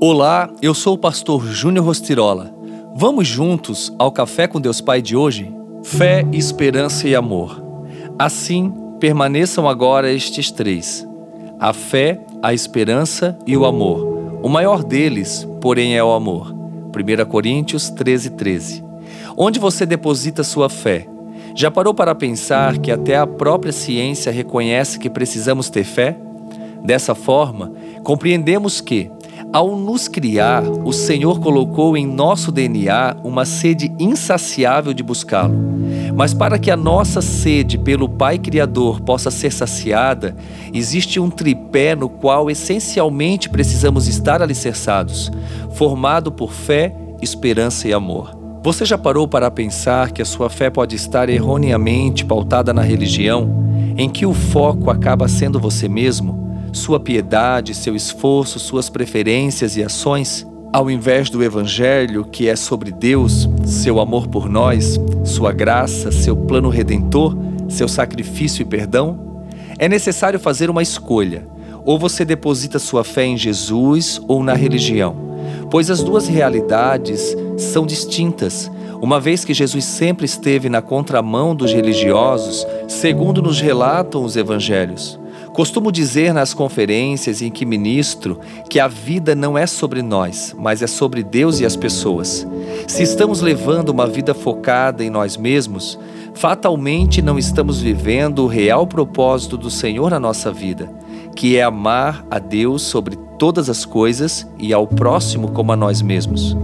Olá, 0.00 0.50
eu 0.60 0.74
sou 0.74 0.94
o 0.94 0.98
pastor 0.98 1.46
Júnior 1.46 1.86
Rostirola. 1.86 2.52
Vamos 2.96 3.28
juntos 3.28 3.92
ao 3.98 4.10
Café 4.10 4.46
com 4.46 4.60
Deus 4.60 4.80
Pai 4.80 5.00
de 5.00 5.16
hoje? 5.16 5.54
Fé, 5.84 6.26
esperança 6.32 7.08
e 7.08 7.14
amor. 7.14 7.62
Assim, 8.18 8.72
permaneçam 8.98 9.68
agora 9.68 10.12
estes 10.12 10.50
três: 10.50 11.06
a 11.60 11.72
fé, 11.72 12.20
a 12.42 12.52
esperança 12.52 13.38
e 13.46 13.56
o 13.56 13.64
amor. 13.64 14.40
O 14.42 14.48
maior 14.48 14.82
deles, 14.82 15.46
porém, 15.60 15.96
é 15.96 16.02
o 16.02 16.12
amor. 16.12 16.52
1 16.52 17.24
Coríntios 17.26 17.88
13, 17.88 18.30
13. 18.30 18.84
Onde 19.36 19.58
você 19.58 19.86
deposita 19.86 20.42
sua 20.42 20.68
fé? 20.68 21.06
Já 21.54 21.70
parou 21.70 21.94
para 21.94 22.14
pensar 22.16 22.78
que 22.78 22.90
até 22.90 23.16
a 23.16 23.26
própria 23.26 23.72
ciência 23.72 24.32
reconhece 24.32 24.98
que 24.98 25.08
precisamos 25.08 25.70
ter 25.70 25.84
fé? 25.84 26.16
Dessa 26.84 27.14
forma, 27.14 27.72
compreendemos 28.02 28.80
que, 28.80 29.10
ao 29.54 29.76
nos 29.76 30.08
criar, 30.08 30.64
o 30.64 30.92
Senhor 30.92 31.38
colocou 31.38 31.96
em 31.96 32.04
nosso 32.04 32.50
DNA 32.50 33.18
uma 33.22 33.44
sede 33.44 33.94
insaciável 34.00 34.92
de 34.92 35.00
buscá-lo. 35.00 35.54
Mas 36.16 36.34
para 36.34 36.58
que 36.58 36.72
a 36.72 36.76
nossa 36.76 37.22
sede 37.22 37.78
pelo 37.78 38.08
Pai 38.08 38.36
Criador 38.36 39.00
possa 39.00 39.30
ser 39.30 39.52
saciada, 39.52 40.34
existe 40.72 41.20
um 41.20 41.30
tripé 41.30 41.94
no 41.94 42.08
qual 42.08 42.50
essencialmente 42.50 43.48
precisamos 43.48 44.08
estar 44.08 44.42
alicerçados, 44.42 45.30
formado 45.74 46.32
por 46.32 46.52
fé, 46.52 46.92
esperança 47.22 47.86
e 47.86 47.92
amor. 47.92 48.36
Você 48.60 48.84
já 48.84 48.98
parou 48.98 49.28
para 49.28 49.48
pensar 49.52 50.10
que 50.10 50.20
a 50.20 50.24
sua 50.24 50.50
fé 50.50 50.68
pode 50.68 50.96
estar 50.96 51.28
erroneamente 51.28 52.24
pautada 52.24 52.72
na 52.72 52.82
religião, 52.82 53.48
em 53.96 54.08
que 54.08 54.26
o 54.26 54.34
foco 54.34 54.90
acaba 54.90 55.28
sendo 55.28 55.60
você 55.60 55.88
mesmo, 55.88 56.43
sua 56.74 56.98
piedade, 56.98 57.72
seu 57.72 57.94
esforço, 57.94 58.58
suas 58.58 58.88
preferências 58.88 59.76
e 59.76 59.82
ações, 59.82 60.46
ao 60.72 60.90
invés 60.90 61.30
do 61.30 61.42
Evangelho, 61.42 62.24
que 62.24 62.48
é 62.48 62.56
sobre 62.56 62.90
Deus, 62.90 63.48
seu 63.64 64.00
amor 64.00 64.26
por 64.26 64.48
nós, 64.48 64.98
sua 65.24 65.52
graça, 65.52 66.10
seu 66.10 66.36
plano 66.36 66.68
redentor, 66.68 67.36
seu 67.68 67.86
sacrifício 67.86 68.62
e 68.62 68.64
perdão? 68.64 69.44
É 69.78 69.88
necessário 69.88 70.38
fazer 70.38 70.68
uma 70.68 70.82
escolha. 70.82 71.46
Ou 71.84 71.96
você 71.96 72.24
deposita 72.24 72.78
sua 72.80 73.04
fé 73.04 73.24
em 73.24 73.36
Jesus 73.36 74.20
ou 74.26 74.42
na 74.42 74.54
religião, 74.54 75.14
pois 75.70 75.90
as 75.90 76.02
duas 76.02 76.26
realidades 76.26 77.36
são 77.56 77.86
distintas, 77.86 78.70
uma 79.00 79.20
vez 79.20 79.44
que 79.44 79.54
Jesus 79.54 79.84
sempre 79.84 80.24
esteve 80.24 80.68
na 80.68 80.82
contramão 80.82 81.54
dos 81.54 81.72
religiosos, 81.72 82.66
segundo 82.88 83.42
nos 83.42 83.60
relatam 83.60 84.24
os 84.24 84.34
evangelhos. 84.34 85.20
Costumo 85.54 85.92
dizer 85.92 86.34
nas 86.34 86.52
conferências 86.52 87.40
em 87.40 87.48
que 87.48 87.64
ministro 87.64 88.40
que 88.68 88.80
a 88.80 88.88
vida 88.88 89.36
não 89.36 89.56
é 89.56 89.68
sobre 89.68 90.02
nós, 90.02 90.52
mas 90.58 90.82
é 90.82 90.88
sobre 90.88 91.22
Deus 91.22 91.60
e 91.60 91.64
as 91.64 91.76
pessoas. 91.76 92.44
Se 92.88 93.04
estamos 93.04 93.40
levando 93.40 93.90
uma 93.90 94.04
vida 94.04 94.34
focada 94.34 95.04
em 95.04 95.08
nós 95.08 95.36
mesmos, 95.36 95.96
fatalmente 96.34 97.22
não 97.22 97.38
estamos 97.38 97.80
vivendo 97.80 98.40
o 98.40 98.48
real 98.48 98.84
propósito 98.84 99.56
do 99.56 99.70
Senhor 99.70 100.10
na 100.10 100.18
nossa 100.18 100.50
vida, 100.50 100.90
que 101.34 101.56
é 101.56 101.62
amar 101.62 102.24
a 102.30 102.38
Deus 102.38 102.82
sobre 102.82 103.16
todas 103.38 103.68
as 103.68 103.84
coisas 103.84 104.46
e 104.58 104.72
ao 104.72 104.86
próximo 104.86 105.50
como 105.50 105.72
a 105.72 105.76
nós 105.76 106.00
mesmos. 106.00 106.56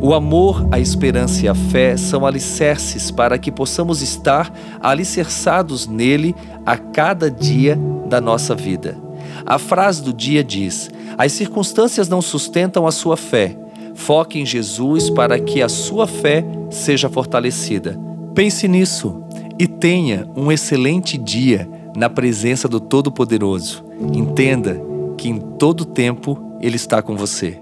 O 0.00 0.14
amor, 0.14 0.66
a 0.70 0.78
esperança 0.78 1.44
e 1.44 1.48
a 1.48 1.54
fé 1.54 1.96
são 1.96 2.24
alicerces 2.24 3.10
para 3.10 3.38
que 3.38 3.52
possamos 3.52 4.00
estar 4.00 4.52
alicerçados 4.80 5.86
nele 5.86 6.34
a 6.64 6.76
cada 6.76 7.30
dia 7.30 7.78
da 8.08 8.20
nossa 8.20 8.54
vida. 8.54 8.96
A 9.44 9.58
frase 9.58 10.02
do 10.02 10.12
dia 10.12 10.42
diz: 10.42 10.90
As 11.18 11.32
circunstâncias 11.32 12.08
não 12.08 12.22
sustentam 12.22 12.86
a 12.86 12.92
sua 12.92 13.16
fé. 13.16 13.56
Foque 13.94 14.38
em 14.38 14.46
Jesus 14.46 15.10
para 15.10 15.38
que 15.38 15.60
a 15.60 15.68
sua 15.68 16.06
fé 16.06 16.44
seja 16.70 17.08
fortalecida. 17.08 17.98
Pense 18.34 18.66
nisso 18.66 19.22
e 19.58 19.66
tenha 19.66 20.26
um 20.34 20.50
excelente 20.50 21.18
dia 21.18 21.68
na 21.94 22.08
presença 22.08 22.66
do 22.66 22.80
Todo-Poderoso. 22.80 23.89
Entenda 24.14 24.80
que 25.16 25.28
em 25.28 25.38
todo 25.38 25.84
tempo 25.84 26.56
Ele 26.60 26.76
está 26.76 27.02
com 27.02 27.16
você. 27.16 27.60